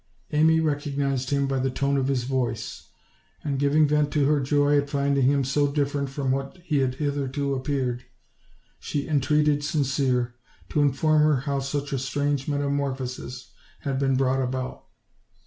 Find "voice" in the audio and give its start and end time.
2.23-2.87